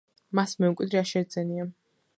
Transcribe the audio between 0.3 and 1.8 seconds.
მას მემკვიდრე არ შეძენია.